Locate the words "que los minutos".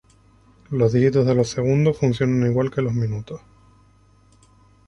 2.71-3.39